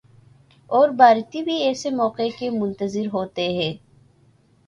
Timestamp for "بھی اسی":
1.43-1.89